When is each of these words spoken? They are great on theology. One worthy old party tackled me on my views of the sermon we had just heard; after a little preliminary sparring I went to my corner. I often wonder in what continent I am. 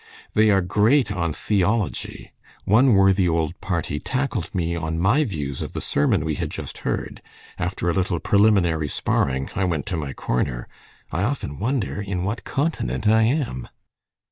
They 0.33 0.49
are 0.49 0.61
great 0.61 1.11
on 1.11 1.31
theology. 1.31 2.31
One 2.65 2.95
worthy 2.95 3.29
old 3.29 3.61
party 3.61 3.99
tackled 3.99 4.49
me 4.55 4.75
on 4.75 4.97
my 4.97 5.23
views 5.25 5.61
of 5.61 5.73
the 5.73 5.79
sermon 5.79 6.25
we 6.25 6.33
had 6.33 6.49
just 6.49 6.79
heard; 6.79 7.21
after 7.59 7.87
a 7.87 7.93
little 7.93 8.17
preliminary 8.19 8.89
sparring 8.89 9.51
I 9.53 9.63
went 9.65 9.85
to 9.93 9.97
my 9.97 10.13
corner. 10.13 10.67
I 11.11 11.21
often 11.21 11.59
wonder 11.59 12.01
in 12.01 12.23
what 12.23 12.45
continent 12.45 13.07
I 13.07 13.21
am. 13.25 13.69